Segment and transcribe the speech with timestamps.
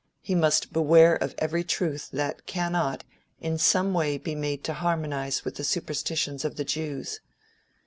[0.19, 3.03] He must beware of every truth that cannot,
[3.39, 7.19] in some way be made to harmonize with the superstitions of the Jews.